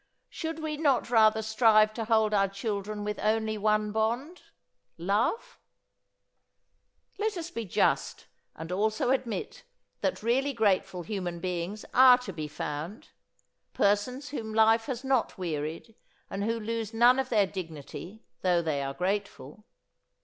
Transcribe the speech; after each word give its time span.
Should 0.31 0.57
we 0.63 0.77
not 0.77 1.11
rather 1.11 1.43
strive 1.43 1.93
to 1.93 2.05
hold 2.05 2.33
our 2.33 2.47
children 2.47 3.03
with 3.03 3.19
only 3.19 3.55
one 3.55 3.91
bond, 3.91 4.41
love? 4.97 5.59
Let 7.19 7.37
us 7.37 7.51
be 7.51 7.65
just 7.65 8.25
and 8.55 8.71
also 8.71 9.11
admit 9.11 9.61
that 9.99 10.23
really 10.23 10.53
grateful 10.53 11.03
human 11.03 11.39
beings 11.39 11.85
are 11.93 12.17
to 12.17 12.33
be 12.33 12.47
found; 12.47 13.09
persons 13.75 14.29
whom 14.29 14.55
life 14.55 14.85
has 14.87 15.03
not 15.03 15.37
wearied 15.37 15.93
and 16.31 16.43
who 16.45 16.59
lose 16.59 16.95
none 16.95 17.19
of 17.19 17.29
their 17.29 17.45
dignity 17.45 18.23
though 18.41 18.63
they 18.63 18.81
are 18.81 18.95
grateful. 18.95 19.65